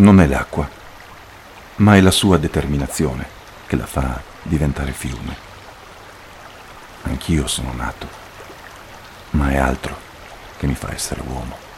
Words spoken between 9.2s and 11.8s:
ma è altro che mi fa essere uomo.